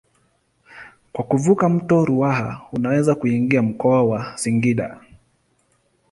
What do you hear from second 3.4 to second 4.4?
mkoa wa